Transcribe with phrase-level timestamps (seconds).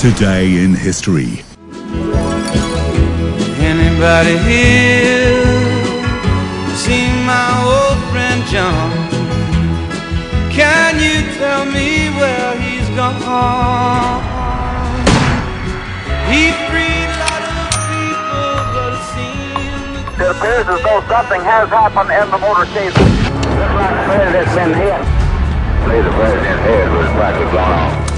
[0.00, 1.44] Today in history.
[3.60, 5.44] Anybody here
[6.72, 8.90] seen my old friend John?
[10.50, 14.24] Can you tell me where he's gone?
[16.32, 21.68] He freed a lot of people, but it seems It appears as though something has
[21.68, 22.96] happened in the motorcade.
[22.96, 25.04] Looks like the president's been hit.
[25.84, 28.09] believe the president's head was practically blown off.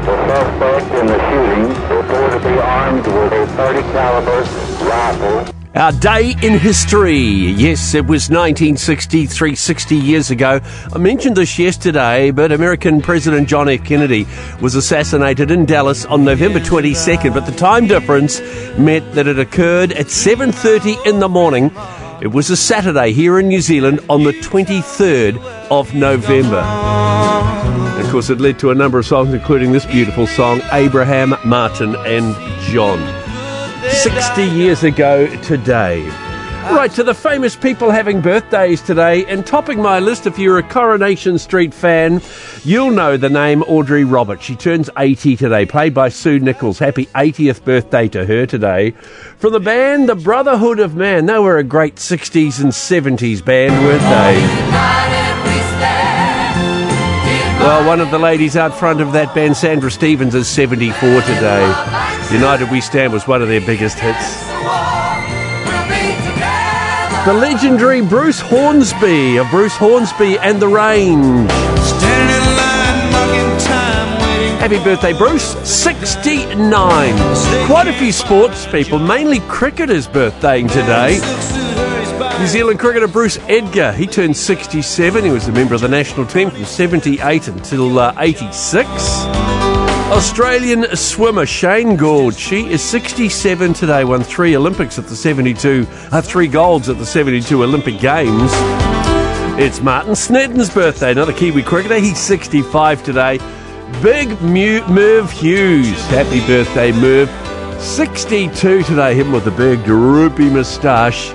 [0.00, 4.40] The suspect in the shooting reported to be armed with a 30 caliber
[4.88, 5.54] rifle.
[5.74, 7.18] Our day in history.
[7.18, 10.60] Yes, it was 1963, 60 years ago.
[10.92, 13.84] I mentioned this yesterday, but American President John F.
[13.84, 14.26] Kennedy
[14.60, 18.40] was assassinated in Dallas on November 22nd, but the time difference
[18.78, 21.70] meant that it occurred at 7:30 in the morning.
[22.22, 25.38] It was a Saturday here in New Zealand on the 23rd
[25.70, 27.59] of November.
[28.00, 31.34] And of course, it led to a number of songs, including this beautiful song, Abraham,
[31.44, 32.98] Martin, and John.
[33.90, 36.08] 60 years ago today.
[36.72, 40.62] Right, to the famous people having birthdays today, and topping my list, if you're a
[40.62, 42.22] Coronation Street fan,
[42.64, 44.44] you'll know the name Audrey Roberts.
[44.44, 46.78] She turns 80 today, played by Sue Nicholls.
[46.78, 48.92] Happy 80th birthday to her today.
[49.36, 53.74] From the band The Brotherhood of Man, they were a great 60s and 70s band,
[53.84, 54.99] weren't they?
[57.60, 61.60] Well, one of the ladies out front of that band, Sandra Stevens, is 74 today.
[62.32, 64.40] United We Stand was one of their biggest hits.
[67.26, 71.50] The legendary Bruce Hornsby of Bruce Hornsby and the Range.
[71.50, 74.56] standing in line, marking time, waiting.
[74.56, 75.54] Happy birthday, Bruce.
[75.68, 76.56] 69.
[77.66, 81.20] Quite a few sports people, mainly cricketers, birthdaying today.
[82.40, 85.24] New Zealand cricketer Bruce Edgar, he turned 67.
[85.24, 88.88] He was a member of the national team from 78 until uh, 86.
[90.10, 96.22] Australian swimmer Shane Gould, she is 67 today, won three Olympics at the 72, uh,
[96.22, 98.50] three golds at the 72 Olympic Games.
[99.60, 101.98] It's Martin Snedden's birthday, another Kiwi cricketer.
[101.98, 103.36] He's 65 today.
[104.02, 107.28] Big Merv Hughes, happy birthday, Merv.
[107.82, 111.34] 62 today, him with the big droopy moustache.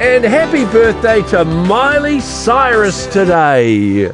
[0.00, 4.12] And happy birthday to Miley Cyrus today.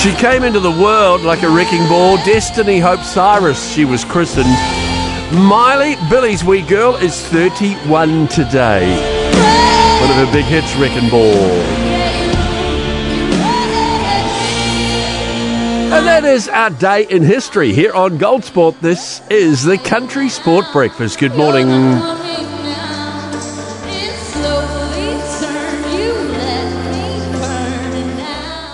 [0.00, 2.16] She came into the world like a wrecking ball.
[2.24, 4.50] Destiny Hope Cyrus, she was christened.
[5.32, 8.90] Miley, Billy's wee girl, is 31 today.
[10.00, 11.79] One of her big hits, Wrecking Ball.
[16.20, 18.78] That is our day in history here on Gold Sport.
[18.82, 21.18] This is the Country Sport Breakfast.
[21.18, 22.49] Good morning.